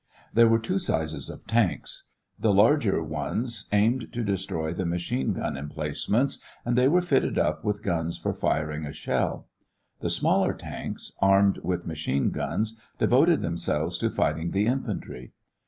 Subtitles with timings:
[0.33, 2.05] There were two sizes of tanks.
[2.39, 7.63] The larger ones aimed to destroy the machine gun emplacements, and they were fitted up
[7.63, 9.47] with guns for firing a shell.
[9.99, 15.33] The smaller tanks, armed with machine guns, devoted themselves to fighting the infantry.